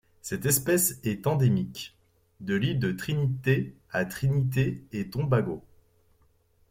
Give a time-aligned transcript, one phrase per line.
[0.23, 1.95] Cette espèce est endémique
[2.39, 5.63] de l'île de Trinité à Trinité-et-Tobago.